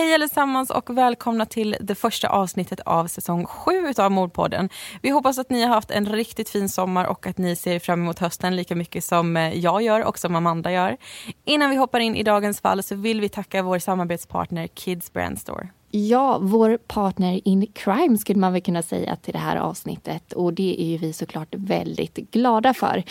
[0.00, 4.68] Hej allesammans och välkomna till det första avsnittet av säsong 7 av Mordpodden.
[5.02, 8.00] Vi hoppas att ni har haft en riktigt fin sommar och att ni ser fram
[8.00, 10.96] emot hösten lika mycket som eh, jag gör och som Amanda gör.
[11.44, 15.38] Innan vi hoppar in i dagens fall så vill vi tacka vår samarbetspartner Kids Brand
[15.38, 15.68] Store.
[15.92, 20.54] Ja, vår partner in crime skulle man väl kunna säga till det här avsnittet och
[20.54, 23.02] det är ju vi såklart väldigt glada för.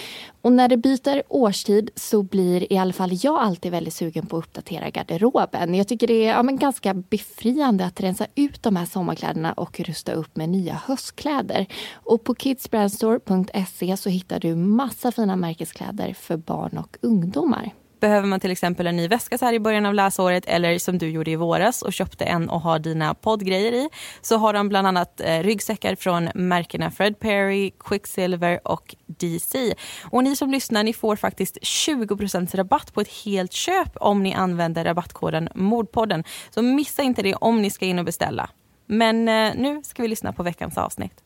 [0.42, 4.38] Och när det byter årstid så blir i alla fall jag alltid väldigt sugen på
[4.38, 5.76] att uppdatera garderoben.
[5.76, 9.80] Jag tycker det är ja, men ganska befriande att rensa ut de här sommarkläderna och
[9.80, 11.66] rusta upp med nya höstkläder.
[11.94, 17.72] Och på kidsbrandstore.se så hittar du massa fina märkeskläder för barn och ungdomar.
[18.00, 20.98] Behöver man till exempel en ny väska så här i början av läsåret eller som
[20.98, 23.90] du gjorde i våras och köpte en och har dina poddgrejer i
[24.22, 29.74] så har de bland annat eh, ryggsäckar från märkena Fred Perry, Quicksilver och DC.
[30.04, 34.34] Och ni som lyssnar ni får faktiskt 20% rabatt på ett helt köp om ni
[34.34, 36.24] använder rabattkoden Mordpodden.
[36.50, 38.50] Så missa inte det om ni ska in och beställa.
[38.86, 41.24] Men eh, nu ska vi lyssna på veckans avsnitt.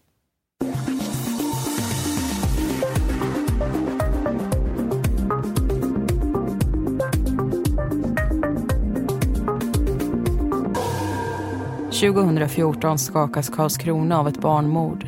[12.04, 15.08] 2014 skakas Karlskrona av ett barnmord.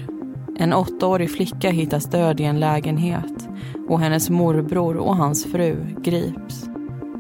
[0.58, 3.48] En åttaårig flicka hittas död i en lägenhet
[3.88, 6.66] och hennes morbror och hans fru grips.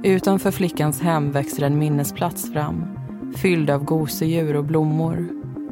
[0.03, 2.85] Utanför flickans hem växer en minnesplats fram
[3.35, 5.29] fylld av gosedjur och blommor.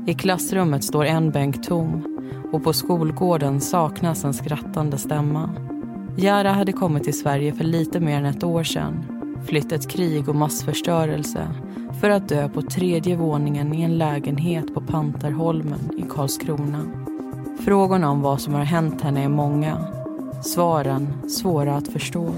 [0.08, 2.04] I klassrummet står en bänk tom
[2.52, 5.50] och på skolgården saknas en skrattande stämma.
[6.18, 9.13] Jara hade kommit till Sverige för lite mer än ett år sedan.
[9.46, 11.48] Flytt ett krig och massförstörelse
[12.02, 16.86] för att dö på tredje våningen i en lägenhet på Pantarholmen i Karlskrona.
[17.66, 19.88] Frågorna om vad som har hänt henne är många.
[20.44, 22.34] Svaren svåra att förstå.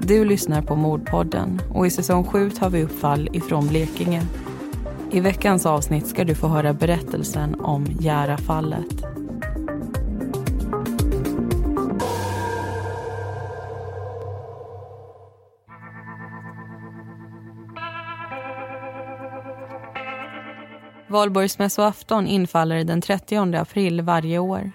[0.00, 4.22] Du lyssnar på Mordpodden och i säsong 7 tar vi upp fall ifrån Blekinge.
[5.10, 9.15] I veckans avsnitt ska du få höra berättelsen om Järafallet.
[21.16, 24.72] Valborgsmässoafton infaller den 30 april varje år.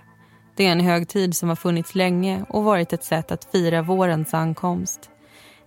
[0.56, 4.34] Det är en högtid som har funnits länge och varit ett sätt att fira vårens
[4.34, 5.10] ankomst.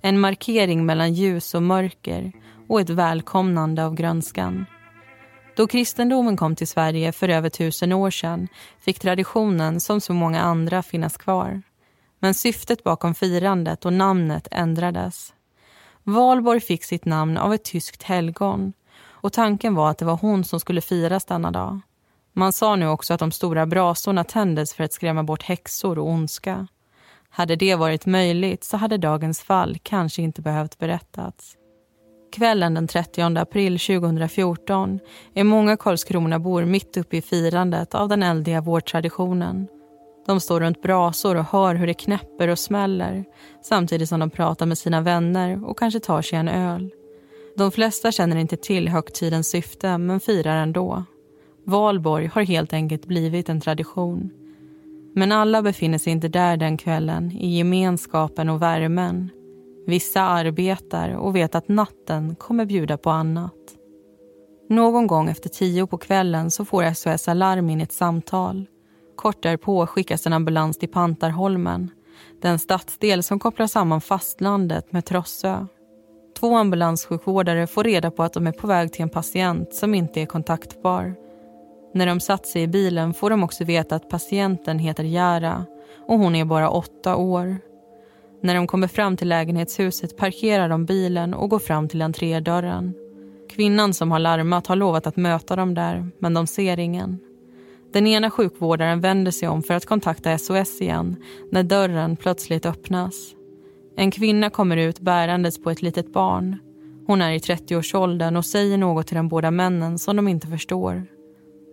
[0.01, 2.33] En markering mellan ljus och mörker
[2.69, 4.67] och ett välkomnande av grönskan.
[5.57, 8.49] Då kristendomen kom till Sverige för över tusen år sedan
[8.81, 11.63] fick traditionen, som så många andra, finnas kvar.
[12.19, 15.35] Men syftet bakom firandet och namnet ändrades.
[16.03, 18.73] Valborg fick sitt namn av ett tyskt helgon
[19.25, 21.81] och tanken var att det var hon som skulle firas denna dag.
[22.33, 26.09] Man sa nu också att de stora brasorna tändes för att skrämma bort häxor och
[26.09, 26.67] ondska.
[27.29, 31.57] Hade det varit möjligt så hade dagens fall kanske inte behövt berättas.
[32.33, 35.01] Kvällen den 30 april 2014
[35.35, 39.69] är många Karlskronabor mitt uppe i firandet av den eldiga vårtraditionen.
[40.27, 43.25] De står runt brasor och hör hur det knäpper och smäller
[43.63, 46.91] samtidigt som de pratar med sina vänner och kanske tar sig en öl.
[47.57, 51.05] De flesta känner inte till högtidens syfte men firar ändå.
[51.65, 54.31] Valborg har helt enkelt blivit en tradition.
[55.15, 59.31] Men alla befinner sig inte där den kvällen, i gemenskapen och värmen.
[59.87, 63.55] Vissa arbetar och vet att natten kommer bjuda på annat.
[64.69, 68.67] Någon gång efter tio på kvällen så får SOS Alarm in ett samtal.
[69.17, 71.91] Kort därpå skickas en ambulans till Pantarholmen
[72.43, 75.67] den stadsdel som kopplar samman fastlandet med Trossö.
[76.45, 80.21] Två ambulanssjukvårdare får reda på att de är på väg till en patient som inte
[80.21, 81.15] är kontaktbar.
[81.95, 85.67] När de satt sig i bilen får de också veta att patienten heter Jara
[86.09, 87.59] och hon är bara åtta år.
[88.43, 92.95] När de kommer fram till lägenhetshuset parkerar de bilen och går fram till entrédörren.
[93.51, 97.19] Kvinnan som har larmat har lovat att möta dem där, men de ser ingen.
[97.93, 101.17] Den ena sjukvårdaren vänder sig om för att kontakta SOS igen
[101.51, 103.35] när dörren plötsligt öppnas.
[103.97, 106.57] En kvinna kommer ut bärandes på ett litet barn.
[107.07, 111.07] Hon är i 30-årsåldern och säger något till de båda männen som de inte förstår.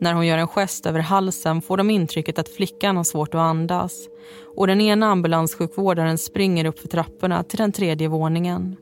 [0.02, 3.42] När hon gör en gest över halsen får de intrycket att flickan har svårt att
[3.42, 4.08] andas
[4.56, 8.76] och den ena ambulanssjukvårdaren springer upp för trapporna till den tredje våningen.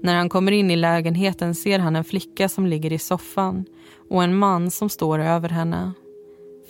[0.00, 3.64] När han kommer in i lägenheten ser han en flicka som ligger i soffan
[4.10, 5.92] och en man som står över henne.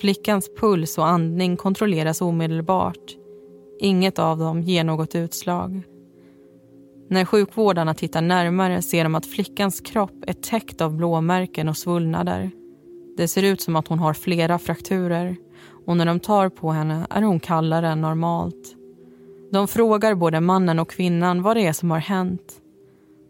[0.01, 3.17] Flickans puls och andning kontrolleras omedelbart.
[3.81, 5.83] Inget av dem ger något utslag.
[7.13, 12.51] När sjukvårdarna tittar närmare ser de att flickans kropp är täckt av blåmärken och svullnader.
[13.17, 15.37] Det ser ut som att hon har flera frakturer
[15.87, 18.77] och när de tar på henne är hon kallare än normalt.
[19.51, 22.61] De frågar både mannen och kvinnan vad det är som har hänt.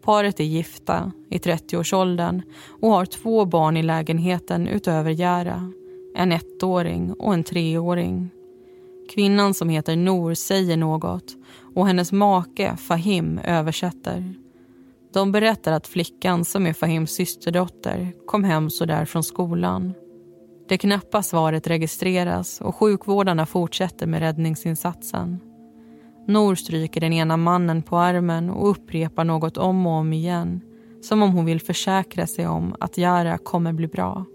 [0.03, 2.41] Paret är gifta, i 30-årsåldern
[2.81, 5.71] och har två barn i lägenheten utöver Jära.
[6.15, 8.29] En ettåring och en treåring.
[9.13, 11.35] Kvinnan som heter Nor säger något
[11.75, 14.33] och hennes make Fahim översätter.
[15.13, 19.93] De berättar att flickan som är Fahims systerdotter kom hem så där från skolan.
[20.67, 25.39] Det knappa svaret registreras och sjukvårdarna fortsätter med räddningsinsatsen.
[26.27, 30.61] Nor stryker den ena mannen på armen och upprepar något om och om igen
[31.01, 34.25] som om hon vill försäkra sig om att Jara kommer bli bra.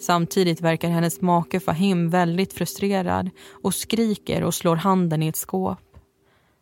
[0.00, 5.91] Samtidigt verkar hennes make Fahim väldigt frustrerad och skriker och slår handen i ett skåp.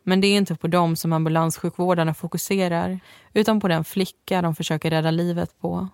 [0.03, 2.99] Men det är inte på dem som ambulanssjukvårdarna fokuserar
[3.33, 5.87] utan på den flicka de försöker rädda livet på.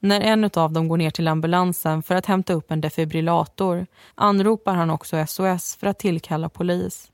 [0.00, 4.74] När en av dem går ner till ambulansen för att hämta upp en defibrillator anropar
[4.74, 7.12] han också SOS för att tillkalla polis.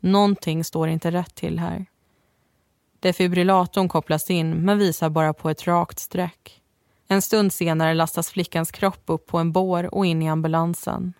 [0.00, 1.86] Någonting står inte rätt till här.
[3.00, 6.62] Defibrillatorn kopplas in men visar bara på ett rakt streck.
[7.08, 11.12] En stund senare lastas flickans kropp upp på en bår och in i ambulansen.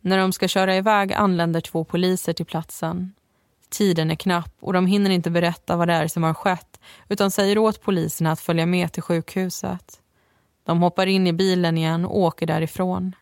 [0.00, 3.12] När de ska köra iväg anländer två poliser till platsen.
[3.72, 7.30] Tiden är knapp och de hinner inte berätta vad det är som har skett utan
[7.30, 10.00] säger åt poliserna att följa med till sjukhuset.
[10.64, 13.12] De hoppar in i bilen igen och åker därifrån.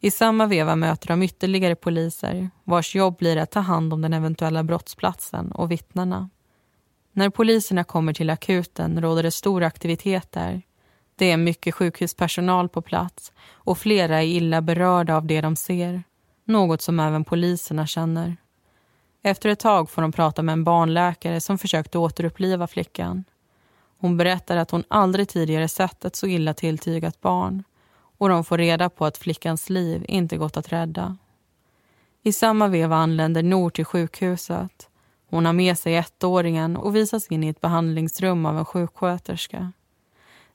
[0.00, 4.12] I samma veva möter de ytterligare poliser vars jobb blir att ta hand om den
[4.12, 6.30] eventuella brottsplatsen och vittnena.
[7.12, 10.62] När poliserna kommer till akuten råder det stor aktivitet där.
[11.16, 16.02] Det är mycket sjukhuspersonal på plats och flera är illa berörda av det de ser.
[16.44, 18.36] Något som även poliserna känner.
[19.26, 23.24] Efter ett tag får de prata med en barnläkare som försökt återuppliva flickan.
[23.98, 27.64] Hon berättar att hon aldrig tidigare sett ett så illa tilltygat barn
[28.18, 31.16] och de får reda på att flickans liv inte gått att rädda.
[32.22, 34.88] I samma veva anländer Nor till sjukhuset.
[35.30, 39.72] Hon har med sig ettåringen och visas in i ett behandlingsrum av en sjuksköterska.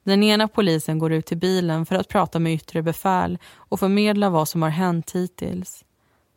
[0.04, 4.30] Den ena polisen går ut till bilen för att prata med yttre befäl och förmedla
[4.30, 5.86] vad som har hänt hittills.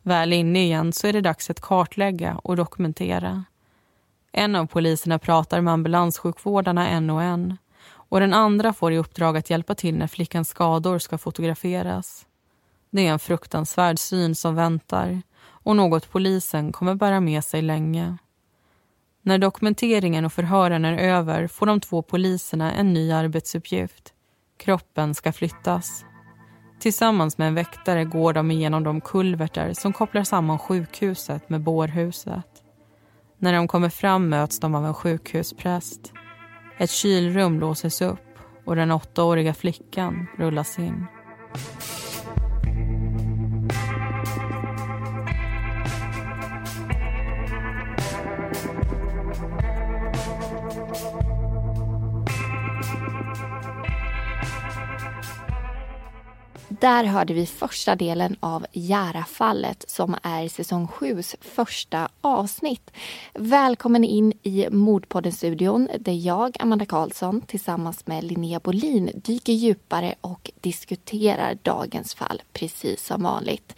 [0.03, 3.43] Väl inne igen så är det dags att kartlägga och dokumentera.
[4.31, 7.57] En av poliserna pratar med ambulanssjukvårdarna en och en
[8.13, 12.25] och den andra får i uppdrag att hjälpa till när flickans skador ska fotograferas.
[12.89, 18.17] Det är en fruktansvärd syn som väntar och något polisen kommer bära med sig länge.
[19.21, 24.13] När dokumenteringen och förhören är över får de två poliserna en ny arbetsuppgift.
[24.57, 26.05] Kroppen ska flyttas.
[26.83, 32.47] Tillsammans med en väktare går de igenom de kulverter som kopplar samman sjukhuset med bårhuset.
[33.37, 36.13] När de kommer fram möts de av en sjukhuspräst.
[36.77, 41.05] Ett kylrum låses upp och den åttaåriga flickan rullas in.
[56.83, 62.91] Där hörde vi första delen av Järafallet som är säsong 7 första avsnitt.
[63.33, 70.51] Välkommen in i Mordpodden-studion där jag, Amanda Karlsson, tillsammans med Linnea Bolin dyker djupare och
[70.61, 73.75] diskuterar dagens fall precis som vanligt.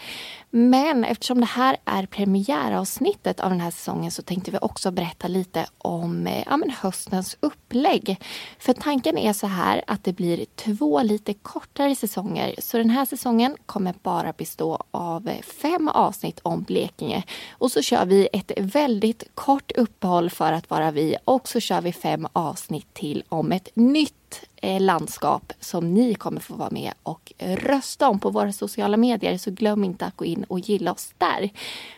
[0.58, 5.28] Men eftersom det här är premiäravsnittet av den här säsongen så tänkte vi också berätta
[5.28, 8.20] lite om eh, ja, höstens upplägg.
[8.60, 12.56] För tanken är så här att det blir två lite kortare säsonger.
[12.60, 17.24] Så den här säsongen kommer bara bestå av eh, fem avsnitt om Blekinge.
[17.52, 21.82] Och så kör vi ett väldigt kort uppehåll för att vara vi och så kör
[21.82, 24.25] vi fem avsnitt till om ett nytt
[24.56, 29.38] Eh, landskap som ni kommer få vara med och rösta om på våra sociala medier.
[29.38, 31.50] Så glöm inte att gå in och gilla oss där.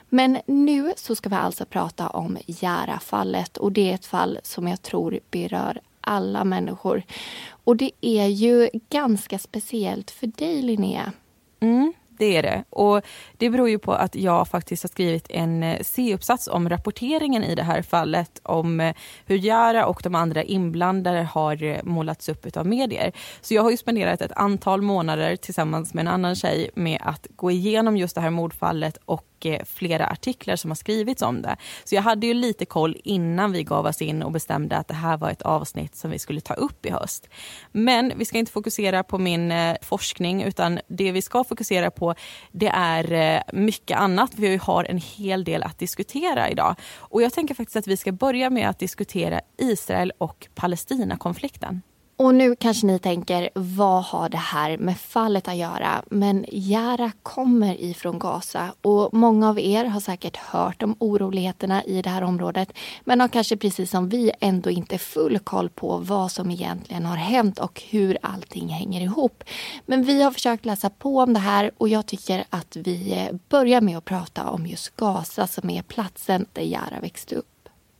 [0.09, 4.67] Men nu så ska vi alltså prata om Järafallet och det är ett fall som
[4.67, 7.03] jag tror berör alla människor.
[7.49, 11.11] Och det är ju ganska speciellt för dig Linnea.
[11.59, 12.63] Mm det är det.
[12.69, 13.01] Och
[13.37, 17.55] det beror ju på att jag faktiskt har skrivit en eh, C-uppsats om rapporteringen i
[17.55, 18.41] det här fallet.
[18.43, 18.95] Om eh,
[19.25, 23.11] hur Jara och de andra inblandade har eh, målats upp av medier.
[23.41, 27.27] Så jag har ju spenderat ett antal månader tillsammans med en annan tjej med att
[27.35, 31.41] gå igenom just det här mordfallet och och eh, flera artiklar som har skrivits om
[31.41, 31.57] det.
[31.83, 34.93] Så jag hade ju lite koll innan vi gav oss in och bestämde att det
[34.93, 37.29] här var ett avsnitt som vi skulle ta upp i höst.
[37.71, 42.15] Men vi ska inte fokusera på min eh, forskning utan det vi ska fokusera på
[42.51, 44.31] det är eh, mycket annat.
[44.35, 46.75] Vi har en hel del att diskutera idag.
[46.97, 51.81] Och jag tänker faktiskt att vi ska börja med att diskutera Israel och Palestinakonflikten.
[52.19, 56.03] Och nu kanske ni tänker, vad har det här med fallet att göra?
[56.09, 62.01] Men Jara kommer ifrån Gaza och många av er har säkert hört om oroligheterna i
[62.01, 66.31] det här området men har kanske precis som vi ändå inte full koll på vad
[66.31, 69.43] som egentligen har hänt och hur allting hänger ihop.
[69.85, 73.81] Men vi har försökt läsa på om det här och jag tycker att vi börjar
[73.81, 77.56] med att prata om just Gaza som är platsen där Jara växte upp.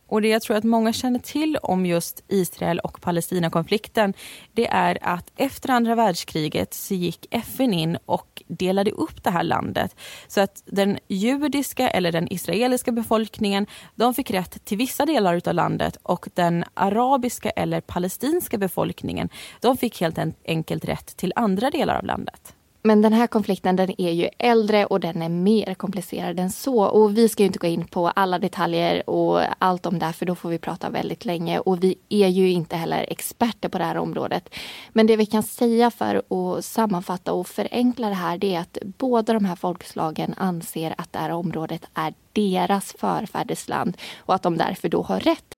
[0.08, 4.14] Och det jag tror att många känner till om just Israel och Palestinakonflikten
[4.52, 9.42] det är att efter andra världskriget så gick FN in och delade upp det här
[9.42, 9.96] landet.
[10.28, 15.54] Så att den judiska eller den israeliska befolkningen de fick rätt till vissa delar av
[15.54, 19.28] landet och den arabiska eller palestinska befolkningen
[19.60, 22.54] de fick helt enkelt rätt till andra delar av landet.
[22.82, 26.84] Men den här konflikten den är ju äldre och den är mer komplicerad än så.
[26.84, 30.34] Och vi ska inte gå in på alla detaljer och allt om det för då
[30.34, 31.58] får vi prata väldigt länge.
[31.58, 34.54] Och vi är ju inte heller experter på det här området.
[34.92, 38.78] Men det vi kan säga för att sammanfatta och förenkla det här det är att
[38.82, 44.56] båda de här folkslagen anser att det här området är deras förfädersland och att de
[44.56, 45.57] därför då har rätt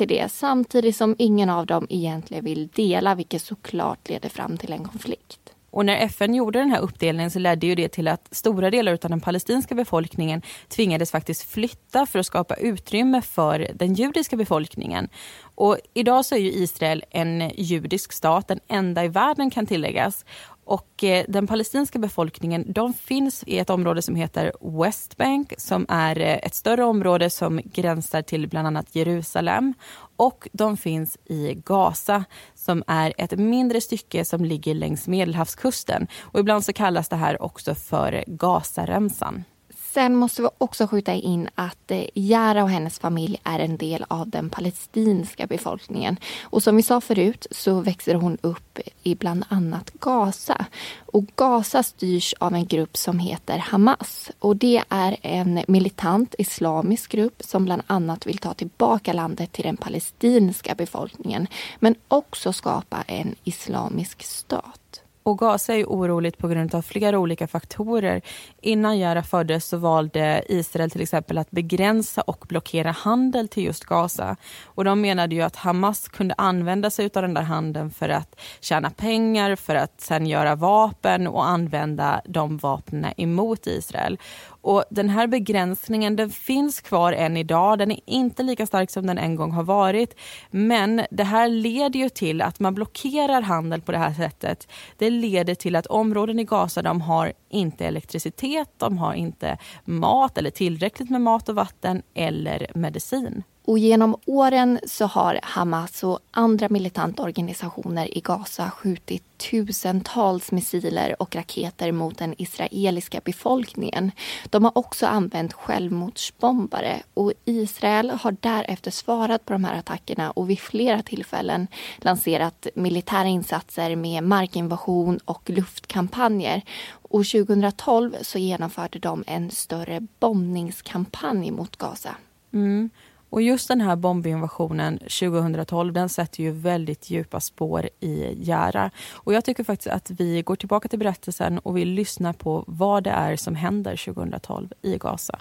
[0.00, 4.72] till det samtidigt som ingen av dem egentligen vill dela vilket såklart leder fram till
[4.72, 5.54] en konflikt.
[5.70, 8.92] Och när FN gjorde den här uppdelningen så ledde ju det till att stora delar
[8.92, 15.08] av den palestinska befolkningen tvingades faktiskt flytta för att skapa utrymme för den judiska befolkningen.
[15.54, 20.24] Och idag så är ju Israel en judisk stat, den enda i världen kan tilläggas.
[20.70, 25.86] Och eh, den palestinska befolkningen de finns i ett område som heter West Bank som
[25.88, 29.74] är eh, ett större område som gränsar till bland annat Jerusalem.
[30.16, 32.24] Och de finns i Gaza
[32.54, 36.06] som är ett mindre stycke som ligger längs Medelhavskusten.
[36.20, 39.44] Och ibland så kallas det här också för Gazaremsan.
[39.92, 44.04] Sen måste vi också skjuta in att eh, Jara och hennes familj är en del
[44.08, 46.16] av den palestinska befolkningen.
[46.42, 50.64] Och som vi sa förut så växer hon upp i bland annat Gaza.
[51.06, 54.30] Och Gaza styrs av en grupp som heter Hamas.
[54.38, 59.64] Och det är en militant islamisk grupp som bland annat vill ta tillbaka landet till
[59.64, 61.46] den palestinska befolkningen.
[61.78, 64.99] Men också skapa en islamisk stat.
[65.22, 68.22] Och Gaza är oroligt på grund av flera olika faktorer.
[68.60, 73.84] Innan Jara föddes så valde Israel till exempel att begränsa och blockera handel till just
[73.84, 74.36] Gaza.
[74.64, 78.40] Och de menade ju att Hamas kunde använda sig av den där handeln för att
[78.60, 84.18] tjäna pengar, för att sen göra vapen och använda de vapnen emot Israel.
[84.60, 87.78] Och den här begränsningen den finns kvar än idag.
[87.78, 90.14] Den är inte lika stark som den en gång har varit.
[90.50, 94.68] Men det här leder ju till att man blockerar handel på det här sättet.
[94.98, 100.38] Det leder till att områden i Gaza de har inte elektricitet, de har inte mat
[100.38, 103.42] eller tillräckligt med mat och vatten eller medicin.
[103.64, 111.22] Och genom åren så har Hamas och andra militanta organisationer i Gaza skjutit tusentals missiler
[111.22, 114.12] och raketer mot den israeliska befolkningen.
[114.50, 120.50] De har också använt självmordsbombare och Israel har därefter svarat på de här attackerna och
[120.50, 121.66] vid flera tillfällen
[121.98, 126.62] lanserat militära insatser med markinvasion och luftkampanjer.
[126.92, 132.16] Och 2012 så genomförde de en större bombningskampanj mot Gaza.
[132.52, 132.90] Mm.
[133.30, 138.90] Och just den här bombinvasionen 2012 den sätter ju väldigt djupa spår i Jara.
[139.12, 143.04] Och jag tycker faktiskt att vi går tillbaka till berättelsen och vi lyssnar på vad
[143.04, 145.40] det är som händer 2012 i Gaza.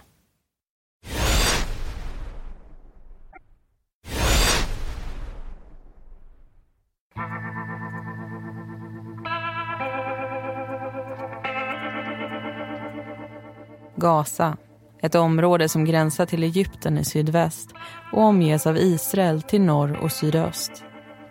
[13.96, 14.58] Gaza
[15.01, 17.74] ett område som gränsar till Egypten i sydväst
[18.13, 20.84] och omges av Israel till norr och sydöst.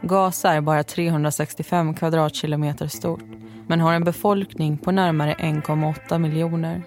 [0.02, 3.24] Gaza är bara 365 kvadratkilometer stort
[3.66, 6.82] men har en befolkning på närmare 1,8 miljoner.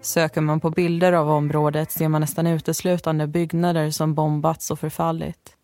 [0.00, 5.56] Söker man på bilder av området ser man nästan uteslutande byggnader som bombats och förfallit.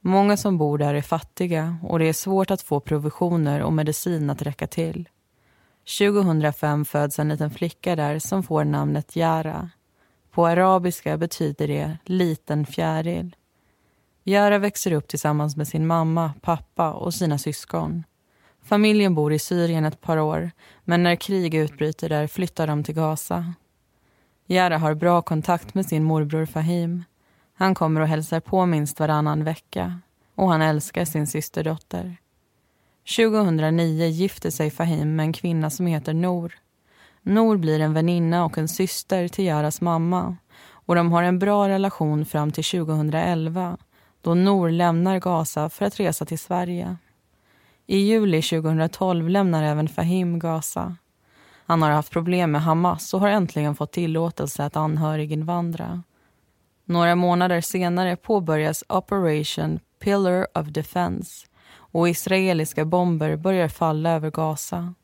[0.00, 4.30] Många som bor där är fattiga och det är svårt att få provisioner och medicin
[4.30, 5.08] att räcka till.
[5.98, 9.70] 2005 föds en liten flicka där som får namnet Yara.
[10.32, 13.36] På arabiska betyder det liten fjäril.
[14.24, 18.04] Yara växer upp tillsammans med sin mamma, pappa och sina syskon.
[18.62, 20.50] Familjen bor i Syrien ett par år
[20.84, 23.54] men när krig utbryter där flyttar de till Gaza.
[24.46, 27.04] Yara har bra kontakt med sin morbror Fahim.
[27.54, 30.00] Han kommer och hälsar på minst varannan vecka
[30.34, 32.16] och han älskar sin systerdotter.
[33.16, 36.61] 2009 gifter sig Fahim med en kvinna som heter Nor.
[37.22, 40.36] Nor blir en väninna och en syster till Yaras mamma
[40.70, 43.76] och de har en bra relation fram till 2011
[44.22, 46.96] då Nor lämnar Gaza för att resa till Sverige.
[47.86, 50.96] I juli 2012 lämnar även Fahim Gaza.
[51.66, 56.02] Han har haft problem med Hamas och har äntligen fått tillåtelse att anhöriginvandra.
[56.84, 64.94] Några månader senare påbörjas Operation Pillar of Defense och israeliska bomber börjar falla över Gaza.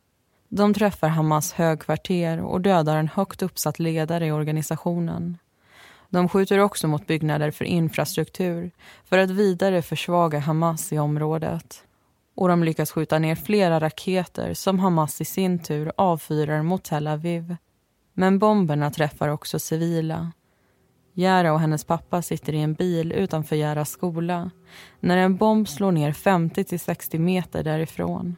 [0.49, 5.39] De träffar Hamas högkvarter och dödar en högt uppsatt ledare i organisationen.
[6.11, 8.71] De skjuter också mot byggnader för infrastruktur
[9.05, 11.85] för att vidare försvaga Hamas i området.
[12.35, 17.07] Och de lyckas skjuta ner flera raketer som Hamas i sin tur avfyrar mot Tel
[17.07, 17.57] Aviv.
[18.15, 20.33] Men bomberna träffar också civila.
[21.15, 24.51] Jara och hennes pappa sitter i en bil utanför Jaras skola
[25.01, 28.37] när en bomb slår ner 50-60 meter därifrån.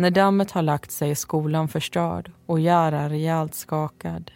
[0.00, 4.30] När dammet har lagt sig är skolan förstörd och Jara rejält skakad.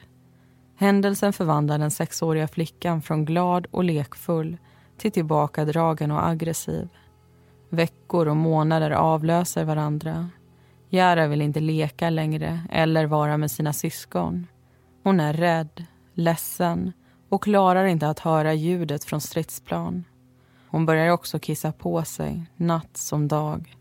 [0.76, 4.56] Händelsen förvandlar den sexåriga flickan från glad och lekfull
[4.98, 6.88] till tillbakadragen och aggressiv.
[7.70, 10.28] Veckor och månader avlöser varandra.
[10.88, 14.46] Jara vill inte leka längre eller vara med sina syskon.
[15.02, 16.92] Hon är rädd, ledsen
[17.28, 20.04] och klarar inte att höra ljudet från stridsplan.
[20.68, 23.76] Hon börjar också kissa på sig, natt som dag.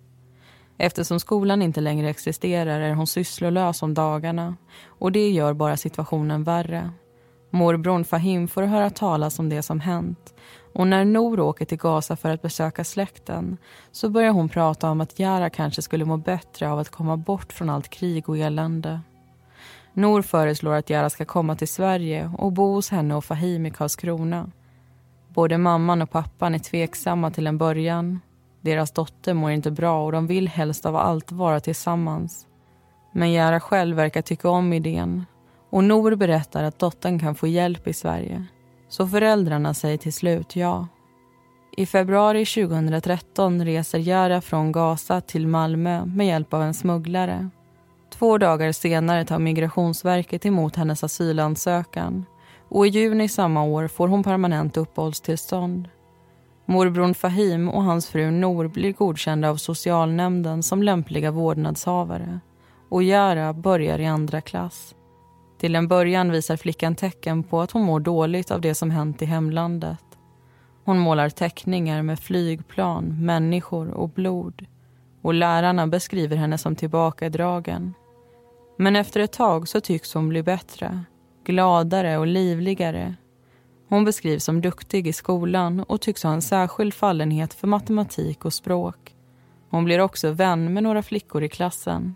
[0.78, 4.56] Eftersom skolan inte längre existerar är hon sysslolös om dagarna
[4.86, 6.92] och det gör bara situationen värre.
[7.50, 10.34] Morbrorn Fahim får höra talas om det som hänt
[10.74, 13.58] och när Nor åker till Gaza för att besöka släkten
[13.92, 17.54] så börjar hon prata om att Jara kanske skulle må bättre av att komma bort
[17.54, 19.02] från allt krig och elände.
[19.94, 23.72] Nor föreslår att Jara ska komma till Sverige och bo hos henne och Fahim i
[23.72, 24.52] Karlskrona.
[25.28, 28.20] Både mamman och pappan är tveksamma till en början.
[28.64, 32.48] Deras dotter mår inte bra och de vill helst av allt vara tillsammans.
[33.12, 35.26] Men Jara själv verkar tycka om idén
[35.70, 38.46] och Nor berättar att dottern kan få hjälp i Sverige.
[38.90, 40.88] Så föräldrarna säger till slut ja.
[41.78, 47.50] I februari 2013 reser Jara från Gaza till Malmö med hjälp av en smugglare.
[48.14, 52.26] Två dagar senare tar Migrationsverket emot hennes asylansökan
[52.70, 55.90] och i juni samma år får hon permanent uppehållstillstånd.
[56.66, 62.40] Morbrorn Fahim och hans fru Nor blir godkända av socialnämnden som lämpliga vårdnadshavare
[62.90, 64.96] och Jara börjar i andra klass.
[65.60, 69.22] Till en början visar flickan tecken på att hon mår dåligt av det som hänt
[69.22, 70.04] i hemlandet.
[70.86, 74.66] Hon målar teckningar med flygplan, människor och blod
[75.22, 77.94] och lärarna beskriver henne som tillbakadragen.
[78.78, 81.00] Men efter ett tag så tycks hon bli bättre,
[81.46, 83.16] gladare och livligare.
[83.90, 88.54] Hon beskrivs som duktig i skolan och tycks ha en särskild fallenhet för matematik och
[88.54, 89.16] språk.
[89.70, 92.16] Hon blir också vän med några flickor i klassen.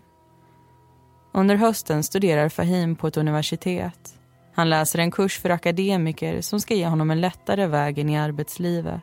[1.32, 4.14] Under hösten studerar Fahim på ett universitet.
[4.54, 8.18] Han läser en kurs för akademiker som ska ge honom en lättare väg in i
[8.18, 9.02] arbetslivet.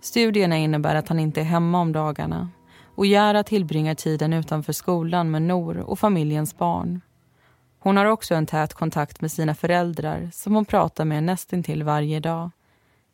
[0.00, 2.48] Studierna innebär att han inte är hemma om dagarna
[2.94, 7.00] och Jara tillbringar tiden utanför skolan med Nor och familjens barn.
[7.80, 12.20] Hon har också en tät kontakt med sina föräldrar som hon pratar med nästintill varje
[12.20, 12.50] dag.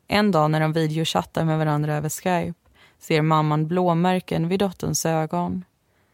[0.09, 2.59] En dag när de videochattar med varandra över Skype
[2.99, 5.65] ser mamman blåmärken vid dotterns ögon.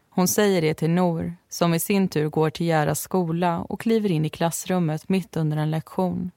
[0.09, 4.11] Hon säger det till Nor som i sin tur går till Järas skola och kliver
[4.11, 6.31] in i klassrummet mitt under en lektion.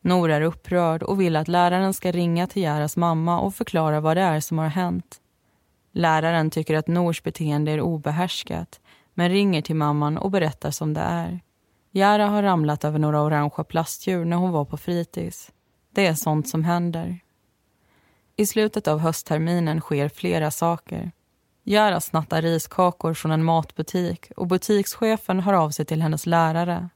[0.00, 4.16] Nor är upprörd och vill att läraren ska ringa till Järas mamma och förklara vad
[4.16, 5.20] det är som har hänt.
[5.92, 8.80] Läraren tycker att Nors beteende är obehärskat
[9.14, 11.40] men ringer till mamman och berättar som det är.
[11.90, 15.52] Jara har ramlat över några orangea plastdjur när hon var på fritids.
[15.90, 17.18] Det är sånt som händer.
[18.36, 21.12] I slutet av höstterminen sker flera saker.
[21.64, 26.88] Jara snattar riskakor från en matbutik och butikschefen hör av sig till hennes lärare.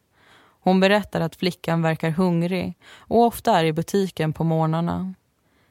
[0.61, 5.15] Hon berättar att flickan verkar hungrig och ofta är i butiken på morgnarna.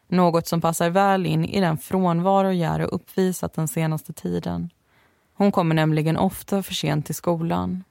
[0.07, 4.69] Något som passar väl in i den frånvaro Jara uppvisat den senaste tiden.
[5.34, 7.84] Hon kommer nämligen ofta för sent till skolan.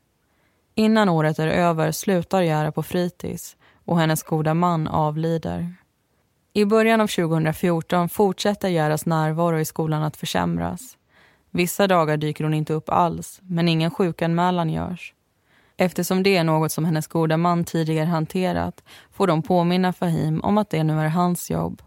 [0.75, 5.75] Innan året är över slutar Jara på fritids och hennes goda man avlider.
[6.53, 10.97] I början av 2014 fortsätter Jaras närvaro i skolan att försämras.
[11.51, 15.15] Vissa dagar dyker hon inte upp alls, men ingen sjukanmälan görs.
[15.77, 20.59] Eftersom det är något som hennes goda man tidigare hanterat får de påminna Fahim om
[20.59, 21.83] att det nu är hans jobb.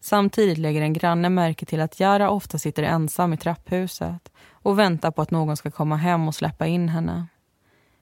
[0.00, 5.10] Samtidigt lägger en granne märke till att Jara ofta sitter ensam i trapphuset och väntar
[5.10, 7.26] på att någon ska komma hem och släppa in henne.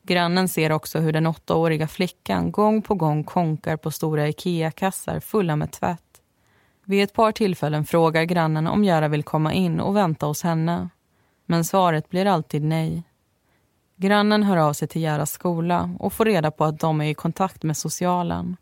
[0.09, 5.57] Grannen ser också hur den åttaåriga flickan gång på gång konkar på stora Ikea-kassar fulla
[5.57, 6.21] med tvätt.
[6.85, 10.89] Vid ett par tillfällen frågar grannen om Jara vill komma in och vänta hos henne.
[11.47, 13.03] Men svaret blir alltid nej.
[13.97, 17.15] Grannen hör av sig till Jaras skola och får reda på att de är i
[17.15, 18.57] kontakt med socialen.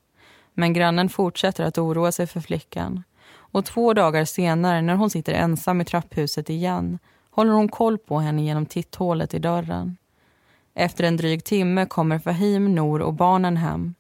[0.55, 3.03] Men grannen fortsätter att oroa sig för flickan.
[3.35, 6.99] Och två dagar senare, när hon sitter ensam i trapphuset igen
[7.31, 9.97] håller hon koll på henne genom titthålet i dörren.
[10.79, 13.95] Efter en dryg timme kommer Fahim, Nor och barnen hem.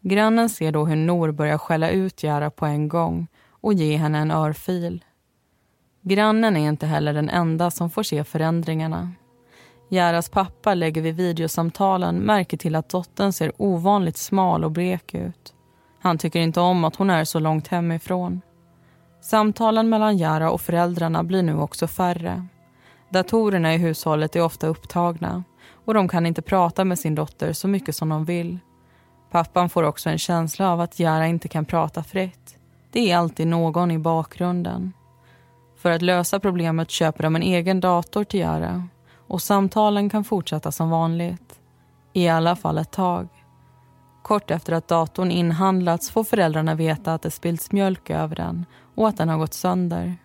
[0.00, 4.18] Grannen ser då hur Nor börjar skälla ut Jara på en gång och ge henne
[4.18, 5.04] en örfil.
[6.02, 9.12] Grannen är inte heller den enda som får se förändringarna.
[9.88, 15.54] Jaras pappa lägger vid videosamtalen märke till att dottern ser ovanligt smal och blek ut.
[16.00, 18.40] Han tycker inte om att hon är så långt hemifrån.
[19.20, 22.46] Samtalen mellan Jara och föräldrarna blir nu också färre.
[23.10, 25.44] Datorerna i hushållet är ofta upptagna
[25.86, 28.58] och de kan inte prata med sin dotter så mycket som de vill.
[29.30, 32.58] Pappan får också en känsla av att Jara inte kan prata fritt.
[32.90, 34.92] Det är alltid någon i bakgrunden.
[35.76, 38.88] För att lösa problemet köper de en egen dator till Jara
[39.28, 41.60] och samtalen kan fortsätta som vanligt.
[42.12, 43.28] I alla fall ett tag.
[44.22, 49.08] Kort efter att datorn inhandlats får föräldrarna veta att det spillts mjölk över den och
[49.08, 50.16] att den har gått sönder.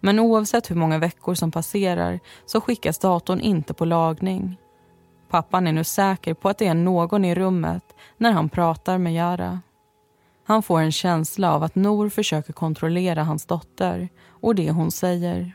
[0.00, 4.56] Men oavsett hur många veckor som passerar så skickas datorn inte på lagning.
[5.28, 7.82] Pappan är nu säker på att det är någon i rummet
[8.16, 9.60] när han pratar med Jara.
[10.46, 15.52] Han får en känsla av att Nor försöker kontrollera hans dotter och det hon säger.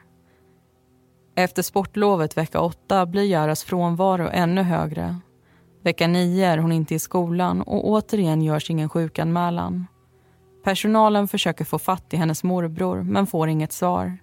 [1.35, 5.15] Efter sportlovet vecka 8 blir Jaras frånvaro ännu högre.
[5.83, 9.87] Vecka 9 är hon inte i skolan och återigen görs ingen sjukanmälan.
[10.63, 14.17] Personalen försöker få fatt i hennes morbror men får inget svar.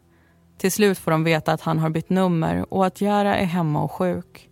[0.59, 3.83] Till slut får de veta att han har bytt nummer och att Jara är hemma
[3.83, 4.48] och sjuk.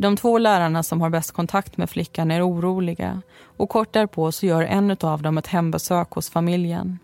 [0.00, 3.22] De två lärarna som har bäst kontakt med flickan är oroliga
[3.56, 6.98] och kort därpå så gör en av dem ett hembesök hos familjen.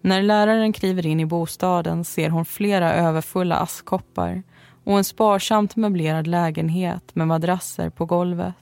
[0.00, 4.42] När läraren kliver in i bostaden ser hon flera överfulla askkoppar
[4.84, 8.54] och en sparsamt möblerad lägenhet med madrasser på golvet.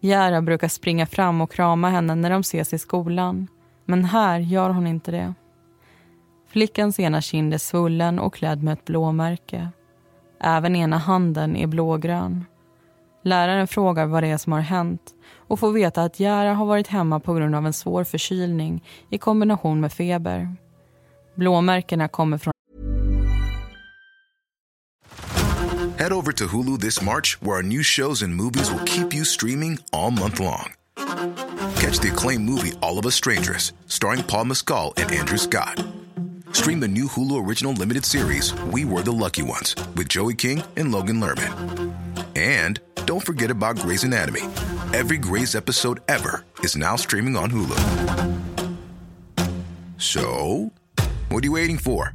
[0.00, 3.48] Jara brukar springa fram och krama henne när de ses i skolan
[3.84, 5.34] men här gör hon inte det.
[6.48, 9.68] Flickans ena kind är svullen och klädd med ett blåmärke.
[10.40, 12.44] Även ena handen är blågrön.
[13.22, 15.02] Läraren frågar vad det är som har hänt
[15.36, 19.18] och får veta att Jara har varit hemma på grund av en svår förkylning i
[19.18, 20.56] kombination med feber.
[21.34, 22.52] Blåmärkena kommer från
[25.98, 29.24] Head over to Hulu this March, where our new shows and movies will keep you
[29.24, 30.72] streaming all month long.
[31.76, 35.84] Catch the acclaimed movie All of Us Strangers, starring Paul Mescal and Andrew Scott.
[36.52, 40.62] Stream the new Hulu original limited series We Were the Lucky Ones with Joey King
[40.76, 41.94] and Logan Lerman.
[42.36, 42.80] And
[43.12, 44.40] don't forget about Grey's Anatomy.
[44.94, 47.78] Every Grey's episode ever is now streaming on Hulu.
[49.98, 50.72] So,
[51.28, 52.14] what are you waiting for?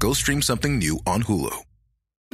[0.00, 1.56] Go stream something new on Hulu.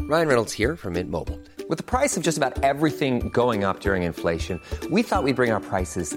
[0.00, 1.38] Ryan Reynolds here from Mint Mobile.
[1.68, 4.58] With the price of just about everything going up during inflation,
[4.90, 6.16] we thought we'd bring our prices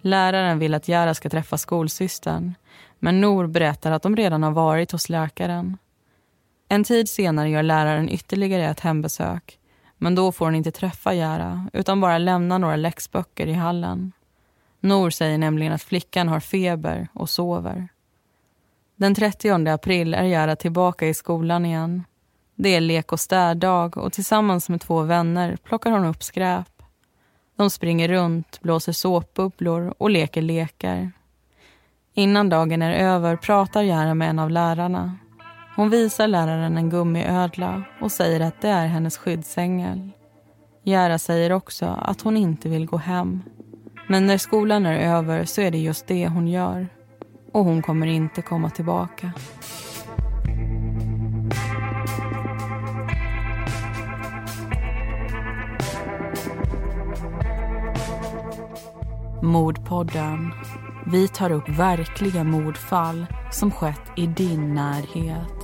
[0.00, 2.54] Läraren vill att Jara ska träffa skolsystern
[2.98, 5.78] men Nor berättar att de redan har varit hos läkaren.
[6.68, 9.58] En tid senare gör läraren ytterligare ett hembesök
[9.98, 14.12] men då får hon inte träffa Jara utan bara lämna några läxböcker i hallen.
[14.80, 17.88] Nor säger nämligen att flickan har feber och sover.
[18.96, 22.04] Den 30 april är Jara tillbaka i skolan igen.
[22.54, 26.79] Det är lek och städdag och tillsammans med två vänner plockar hon upp skräp.
[27.60, 31.12] De springer runt, blåser såpbubblor och leker lekar.
[32.14, 35.16] Innan dagen är över pratar Jara med en av lärarna.
[35.76, 40.10] Hon visar läraren en gummiödla och säger att det är hennes skyddsängel.
[40.82, 43.42] Jara säger också att hon inte vill gå hem.
[44.08, 46.88] Men när skolan är över så är det just det hon gör.
[47.52, 49.32] Och hon kommer inte komma tillbaka.
[59.42, 60.52] Mordpodden.
[61.06, 65.60] Vi tar upp verkliga mordfall som skett i din närhet.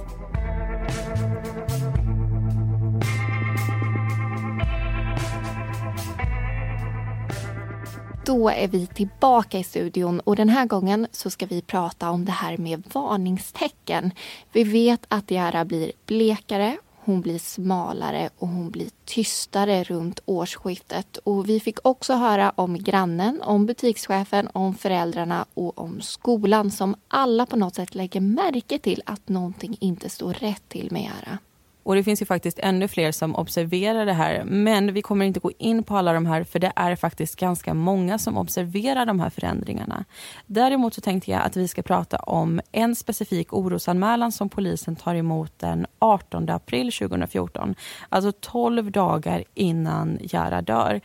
[8.26, 12.24] Då är vi tillbaka i studion och den här gången så ska vi prata om
[12.24, 14.10] det här med varningstecken.
[14.52, 21.16] Vi vet att Yara blir blekare hon blir smalare och hon blir tystare runt årsskiftet.
[21.16, 26.94] Och vi fick också höra om grannen, om butikschefen, om föräldrarna och om skolan som
[27.08, 31.38] alla på något sätt lägger märke till att någonting inte står rätt till med Yara.
[31.86, 34.44] Och det finns ju faktiskt ännu fler som observerar det här.
[34.44, 37.74] Men vi kommer inte gå in på alla de här för det är faktiskt ganska
[37.74, 40.04] många som observerar de här förändringarna.
[40.46, 45.14] Däremot så tänkte jag att vi ska prata om en specifik orosanmälan som polisen tar
[45.14, 47.74] emot den 18 april 2014.
[48.08, 51.00] Alltså 12 dagar innan Jara dör.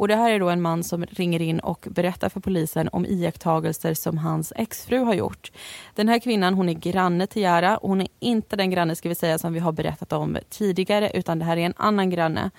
[0.00, 3.06] Och Det här är då en man som ringer in och berättar för polisen om
[3.06, 5.52] iakttagelser som hans exfru har gjort.
[5.94, 9.08] Den här kvinnan hon är granne till Jara och hon är inte den granne ska
[9.08, 12.50] vi säga som vi har berättat om tidigare utan det här är en annan granne.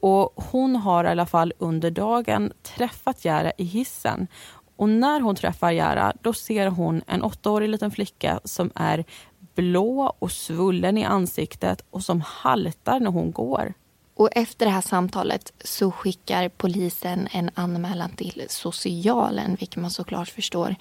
[0.00, 4.26] Och Hon har i alla fall under dagen träffat Jara i hissen.
[4.76, 9.04] Och när hon träffar Jara då ser hon en åttaårig liten flicka som är
[9.54, 13.74] blå och svullen i ansiktet och som haltar när hon går.
[14.16, 20.28] Och efter det här samtalet så skickar polisen en anmälan till socialen, vilket man såklart
[20.28, 20.74] förstår.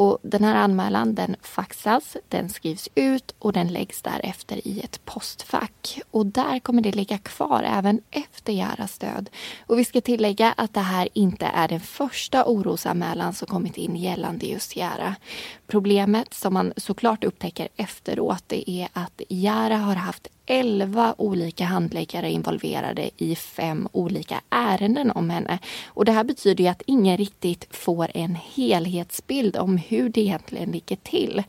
[0.00, 5.04] Och den här anmälan den faxas, den skrivs ut och den läggs därefter i ett
[5.04, 6.00] postfack.
[6.10, 9.30] Och där kommer det ligga kvar även efter Jaras död.
[9.66, 13.96] Och vi ska tillägga att det här inte är den första orosanmälan som kommit in
[13.96, 15.14] gällande just Jara.
[15.66, 22.30] Problemet som man såklart upptäcker efteråt det är att Jara har haft elva olika handläggare
[22.30, 25.58] involverade i fem olika ärenden om henne.
[25.86, 30.70] Och det här betyder ju att ingen riktigt får en helhetsbild om hur det egentligen
[30.70, 31.42] ligger till.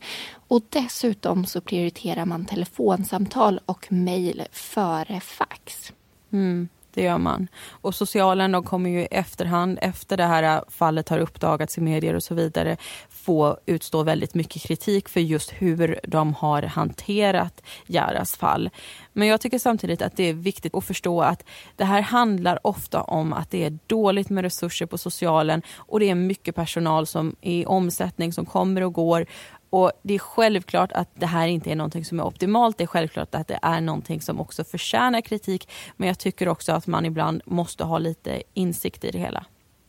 [0.48, 5.92] Och dessutom så prioriterar man telefonsamtal och mejl före fax.
[6.32, 7.48] Mm det gör man.
[7.70, 12.14] Och socialen de kommer ju i efterhand, efter det här fallet har uppdagats i medier
[12.14, 12.76] och så vidare,
[13.08, 18.70] få utstå väldigt mycket kritik för just hur de har hanterat Jaras fall.
[19.12, 21.44] Men jag tycker samtidigt att det är viktigt att förstå att
[21.76, 26.10] det här handlar ofta om att det är dåligt med resurser på socialen och det
[26.10, 29.26] är mycket personal som är i omsättning som kommer och går
[29.72, 32.78] och Det är självklart att det här inte är någonting som är optimalt.
[32.78, 35.68] Det är självklart att det är någonting som också förtjänar kritik.
[35.96, 39.44] Men jag tycker också att man ibland måste ha lite insikt i det hela.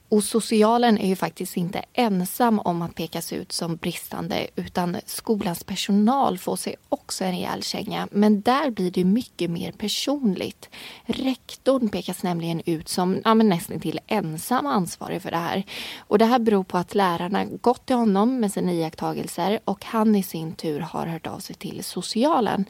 [0.09, 5.63] Och socialen är ju faktiskt inte ensam om att pekas ut som bristande utan skolans
[5.63, 8.07] personal får sig också en rejäl känga.
[8.11, 10.69] Men där blir det mycket mer personligt.
[11.05, 15.63] Rektorn pekas nämligen ut som ja, nästan till ensam ansvarig för det här.
[15.97, 20.15] Och det här beror på att lärarna gått till honom med sina iakttagelser och han
[20.15, 22.65] i sin tur har hört av sig till socialen.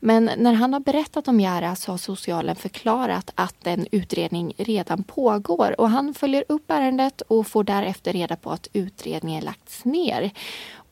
[0.00, 5.02] Men när han har berättat om Jara så har socialen förklarat att en utredning redan
[5.02, 6.85] pågår och han följer upp ärendet
[7.28, 10.30] och får därefter reda på att utredningen lagts ner.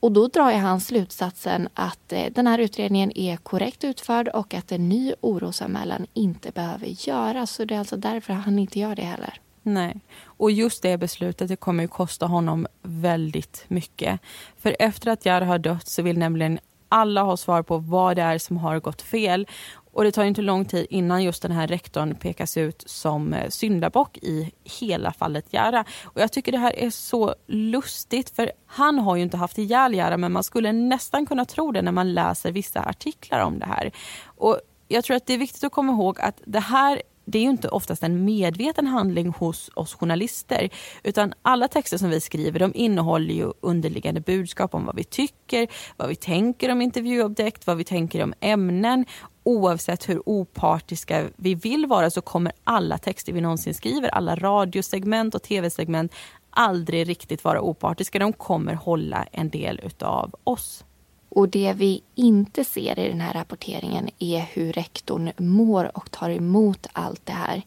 [0.00, 4.72] Och då drar han slutsatsen att eh, den här utredningen är korrekt utförd och att
[4.72, 7.50] en ny orosanmälan inte behöver göras.
[7.50, 9.40] Så det är alltså därför han inte gör det heller.
[9.62, 14.20] Nej, och just det beslutet det kommer att kosta honom väldigt mycket.
[14.59, 18.22] För efter att Jar har dött så vill nämligen alla ha svar på vad det
[18.22, 19.46] är som har gått fel.
[19.94, 23.48] Och det tar inte lång tid innan just den här rektorn pekas ut som eh,
[23.48, 25.85] syndabock i hela fallet Jara.
[26.04, 29.94] Och jag tycker det här är så lustigt för han har ju inte haft ihjäl
[29.94, 33.66] Jara men man skulle nästan kunna tro det när man läser vissa artiklar om det
[33.66, 33.90] här.
[34.24, 37.42] Och jag tror att det är viktigt att komma ihåg att det här det är
[37.42, 40.70] ju inte oftast en medveten handling hos oss journalister.
[41.02, 45.68] Utan alla texter som vi skriver de innehåller ju underliggande budskap om vad vi tycker,
[45.96, 49.04] vad vi tänker om intervjuobjekt, vad vi tänker om ämnen.
[49.46, 55.35] Oavsett hur opartiska vi vill vara så kommer alla texter vi någonsin skriver, alla radiosegment
[55.35, 56.12] och tv-segment
[56.50, 58.18] aldrig riktigt vara opartiska.
[58.18, 60.85] De kommer hålla en del utav oss.
[61.28, 66.30] Och det vi inte ser i den här rapporteringen är hur rektorn mår och tar
[66.30, 67.62] emot allt det här.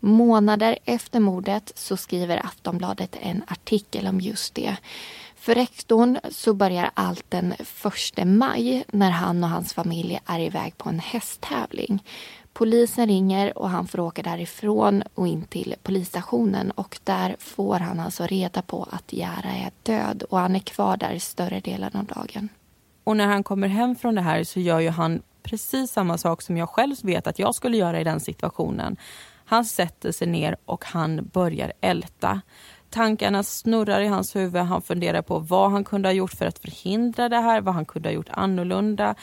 [0.00, 4.76] Månader efter mordet så skriver Aftonbladet en artikel om just det.
[5.40, 10.78] För rektorn så börjar allt den 1 maj när han och hans familj är iväg
[10.78, 12.04] på en hästtävling.
[12.52, 18.00] Polisen ringer och han får åka därifrån och in till polisstationen och där får han
[18.00, 22.04] alltså reda på att Jara är död och han är kvar där större delen av
[22.04, 22.48] dagen.
[23.04, 26.42] Och när han kommer hem från det här så gör ju han precis samma sak
[26.42, 28.96] som jag själv vet att jag skulle göra i den situationen.
[29.44, 32.40] Han sätter sig ner och han börjar älta.
[32.90, 34.62] Tankarna snurrar i hans huvud.
[34.62, 37.84] Han funderar på vad han kunde ha gjort för att förhindra det här, vad han
[37.84, 39.14] kunde ha gjort annorlunda.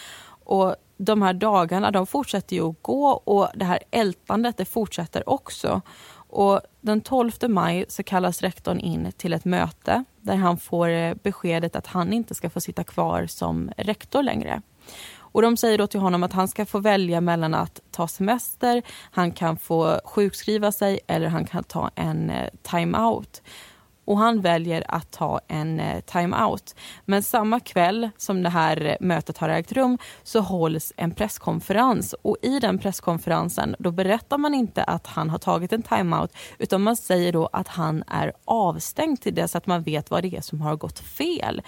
[0.46, 5.30] Och de här dagarna de fortsätter ju att gå och det här ältandet det fortsätter
[5.30, 5.82] också.
[6.30, 11.14] Och den 12 maj så kallas rektorn in till ett möte där han får eh,
[11.24, 14.62] beskedet att han inte ska få sitta kvar som rektor längre.
[15.38, 18.82] Och De säger då till honom att han ska få välja mellan att ta semester,
[19.12, 23.42] han kan få sjukskriva sig eller han kan ta en eh, time-out
[24.08, 26.76] och han väljer att ta en eh, time-out.
[27.06, 32.16] Men samma kväll som det här eh, mötet har ägt rum så hålls en presskonferens
[32.22, 36.84] och i den presskonferensen då berättar man inte att han har tagit en time-out utan
[36.84, 40.42] man säger då att han är avstängd till dess att man vet vad det är
[40.42, 41.62] som har gått fel.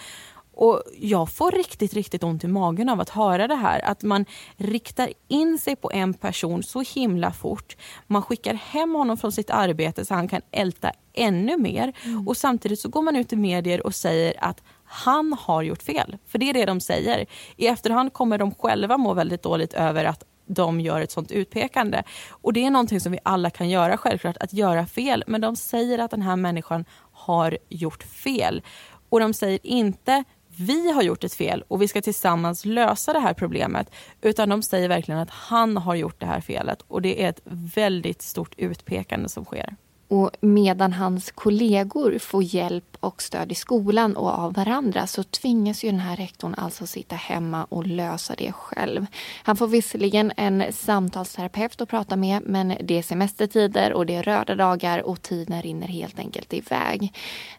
[0.60, 3.86] Och Jag får riktigt, riktigt ont i magen av att höra det här.
[3.86, 4.26] Att man
[4.58, 7.78] riktar in sig på en person så himla fort.
[8.08, 11.93] Man skickar hem honom från sitt arbete så han kan älta ännu mer.
[12.04, 12.28] Mm.
[12.28, 16.17] Och Samtidigt så går man ut i medier och säger att han har gjort fel.
[16.28, 17.26] För det är det de säger.
[17.56, 22.04] I efterhand kommer de själva må väldigt dåligt över att de gör ett sånt utpekande.
[22.30, 25.24] Och Det är någonting som vi alla kan göra självklart, att göra fel.
[25.28, 28.62] Men de säger att den här människan har gjort fel.
[29.10, 30.24] Och de säger inte
[30.60, 33.91] vi har gjort ett fel och vi ska tillsammans lösa det här problemet.
[34.22, 37.41] Utan de säger verkligen att han har gjort det här felet och det är ett
[37.76, 39.76] väldigt stort utpekande som sker.
[40.10, 45.84] Och medan hans kollegor får hjälp och stöd i skolan och av varandra så tvingas
[45.84, 49.06] ju den här rektorn alltså sitta hemma och lösa det själv.
[49.43, 54.24] Han får visserligen en samtalsterapeut att prata med men det är semestertider och det är
[54.24, 57.13] röda dagar och tiden rinner helt enkelt iväg.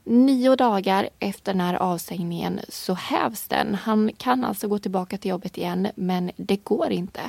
[0.04, 3.74] Nio dagar efter den här avstängningen så hävs den.
[3.74, 7.20] Han kan alltså gå tillbaka till jobbet igen men det går inte.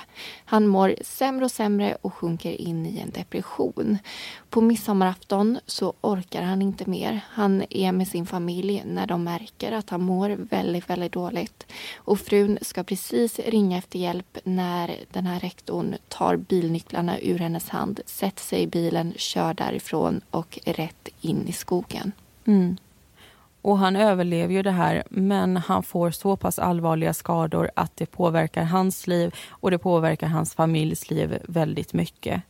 [0.46, 3.98] Han mår sämre och sämre och sjunker in i en depression.
[4.50, 7.21] På midsommar midsommarafton så orkar han inte mer.
[7.30, 11.65] Han är med sin familj när de märker att han mår väldigt, väldigt dåligt.
[12.06, 17.69] Och frun ska precis ringa efter hjälp när den här rektorn tar bilnycklarna ur hennes
[17.69, 22.12] hand, sätter sig i bilen, kör därifrån och rätt in i skogen.
[22.47, 22.78] Mm.
[23.63, 28.06] Och han överlever ju det här men han får så pass allvarliga skador att det
[28.06, 32.41] påverkar hans liv och det påverkar hans familjs liv väldigt mycket.